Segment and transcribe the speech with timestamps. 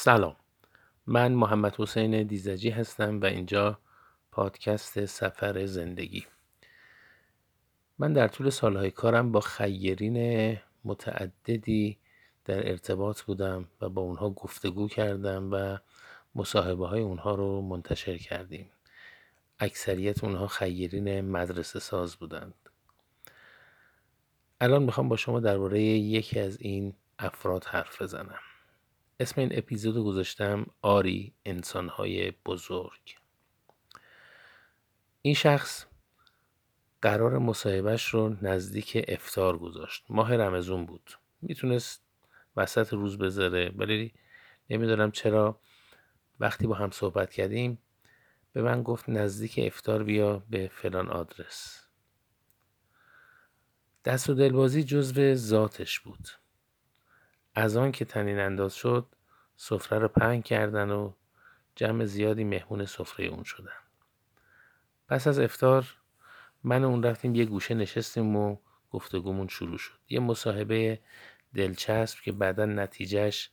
[0.00, 0.36] سلام.
[1.06, 3.78] من محمد حسین دیزجی هستم و اینجا
[4.32, 6.26] پادکست سفر زندگی.
[7.98, 11.98] من در طول سالهای کارم با خیرین متعددی
[12.44, 15.78] در ارتباط بودم و با اونها گفتگو کردم و
[16.34, 18.70] مصاحبه های اونها رو منتشر کردیم.
[19.58, 22.54] اکثریت اونها خیرین مدرسه ساز بودند.
[24.60, 28.40] الان می‌خوام با شما درباره یکی از این افراد حرف بزنم.
[29.20, 33.16] اسم این اپیزود رو گذاشتم آری انسانهای بزرگ.
[35.22, 35.86] این شخص
[37.02, 40.04] قرار مصاحبهش رو نزدیک افتار گذاشت.
[40.08, 41.10] ماه رمزون بود.
[41.42, 42.02] می‌تونست
[42.56, 44.14] وسط روز بذاره ولی
[44.70, 45.60] نمی‌دونم چرا
[46.40, 47.78] وقتی با هم صحبت کردیم
[48.52, 51.86] به من گفت نزدیک افتار بیا به فلان آدرس.
[54.04, 56.28] دست و دلبازی جزو ذاتش بود.
[57.58, 59.06] از آن که تنین انداز شد
[59.56, 61.12] سفره رو پهن کردن و
[61.76, 63.72] جمع زیادی مهمون سفره اون شدن.
[65.08, 65.96] پس از افتار
[66.64, 68.56] من اون رفتیم یه گوشه نشستیم و
[68.90, 69.98] گفتگومون شروع شد.
[70.08, 71.00] یه مصاحبه
[71.54, 73.50] دلچسب که بعدا نتیجهش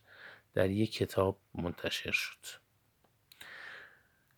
[0.54, 2.46] در یک کتاب منتشر شد.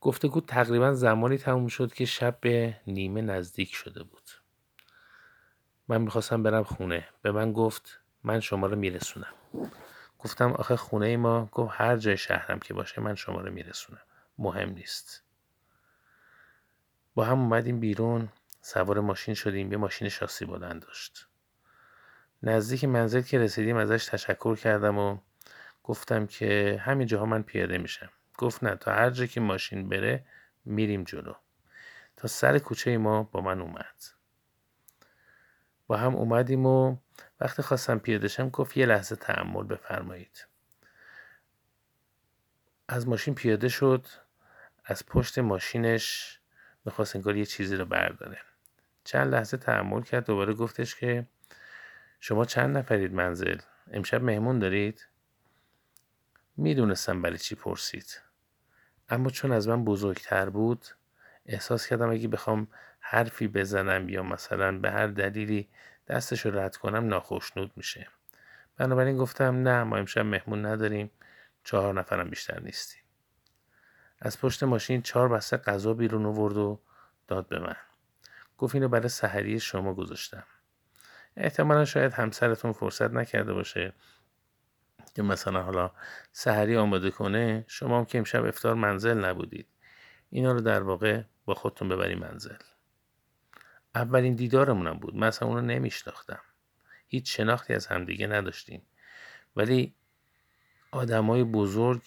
[0.00, 4.30] گفتگو تقریبا زمانی تموم شد که شب به نیمه نزدیک شده بود.
[5.88, 7.08] من می‌خواستم برم خونه.
[7.22, 9.34] به من گفت من شما رو میرسونم.
[10.18, 14.00] گفتم آخه خونه ما گفت هر جای شهرم که باشه من شما رو میرسونم.
[14.38, 15.22] مهم نیست.
[17.14, 18.28] با هم اومدیم بیرون
[18.60, 21.28] سوار ماشین شدیم یه ماشین شاسی بلند داشت.
[22.42, 25.18] نزدیک منزل که رسیدیم ازش تشکر کردم و
[25.84, 28.10] گفتم که همین جاها من پیاده میشم.
[28.38, 30.24] گفت نه تا هر جا که ماشین بره
[30.64, 31.34] میریم جلو.
[32.16, 34.17] تا سر کوچه ما با من اومد.
[35.88, 36.96] با هم اومدیم و
[37.40, 40.46] وقتی خواستم پیاده شم گفت یه لحظه تحمل بفرمایید.
[42.88, 44.06] از ماشین پیاده شد
[44.84, 46.38] از پشت ماشینش
[46.84, 48.38] می‌خواست انگار یه چیزی رو برداره.
[49.04, 51.26] چند لحظه تحمل کرد دوباره گفتش که
[52.20, 53.58] شما چند نفرید منزل؟
[53.92, 55.06] امشب مهمون دارید؟
[56.56, 58.20] می‌دونستم برای چی پرسید.
[59.08, 60.86] اما چون از من بزرگتر بود
[61.46, 62.68] احساس کردم اگه بخوام
[63.10, 65.68] حرفی بزنم یا مثلا به هر دلیلی
[66.08, 68.08] دستش رو رد کنم ناخشنود میشه.
[68.76, 71.10] بنابراین گفتم نه ما امشب مهمون نداریم.
[71.64, 73.02] چهار نفرم بیشتر نیستیم.
[74.20, 76.80] از پشت ماشین چهار بسته غذا بیرون آورد و
[77.28, 77.76] داد به من.
[78.58, 80.44] گفت اینو برای سحری شما گذاشتم.
[81.36, 83.92] احتمالا شاید همسرتون فرصت نکرده باشه
[85.14, 85.90] که مثلا حالا
[86.32, 87.64] سحری آماده کنه.
[87.68, 89.66] شما هم که امشب افتار منزل نبودید.
[90.30, 92.56] اینا رو در واقع با خودتون ببری منزل.
[93.94, 95.14] اولین دیدارمونم بود.
[95.14, 96.40] من اصلا اونو نمیشناختم.
[97.08, 98.82] هیچ شناختی از همدیگه نداشتیم.
[99.56, 99.94] ولی
[100.90, 102.02] آدمای بزرگ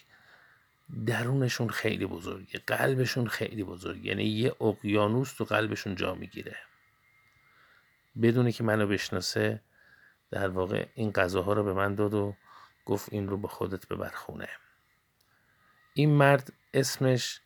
[1.05, 2.59] درونشون خیلی بزرگه.
[2.67, 6.55] قلبشون خیلی بزرگ یعنی یه اقیانوس تو قلبشون جا می‌گیره.
[8.21, 9.61] بدونی که منو بشناسه
[10.31, 12.35] در واقع این غذاها رو به من داد و
[12.85, 14.47] گفت این رو به خودت ببر خونه
[15.93, 17.41] این مرد اسمش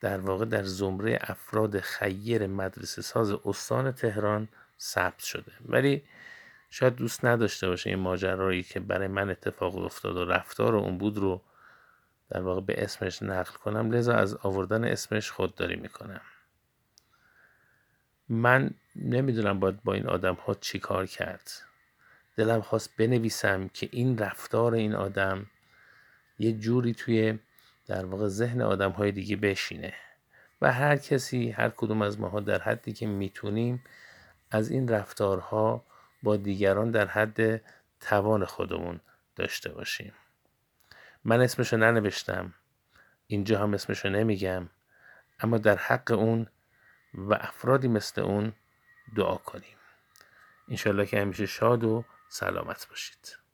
[0.00, 4.48] در واقع در زمره افراد خیر مدرسه ساز استان تهران
[4.80, 5.52] ثبت شده.
[5.66, 6.02] ولی
[6.70, 11.18] شاید دوست نداشته باشه این ماجرایی که برای من اتفاق افتاد و رفتار اون بود
[11.18, 11.42] رو
[12.30, 13.90] در واقع به اسمش نقل کنم.
[13.90, 16.20] لذا از آوردن اسمش خودداری می‌کنم.
[18.28, 21.50] من نمی‌دونم باید با این آدم ها چی کار کرد.
[22.36, 25.46] دلم خواست بنویسم که این رفتار این آدم
[26.38, 27.38] یه جوری توی
[27.86, 29.94] در واقع ذهن آدم های دیگه بشینه.
[30.62, 33.84] و هر کسی هر کدوم از ماها در حدی که می‌تونیم
[34.50, 35.84] از این رفتارها
[36.22, 37.62] با دیگران در حد
[38.00, 39.00] توان خودمون
[39.36, 40.12] داشته باشیم.
[41.24, 42.54] من اسمشو ننوشتم.
[43.26, 44.68] اینجا هم اسمشو نمیگم.
[45.40, 46.46] اما در حق اون
[47.14, 48.52] و افرادی مثل اون
[49.16, 49.76] دعا کنیم.
[50.68, 53.45] انشالله که همیشه شاد و سلامت باشید.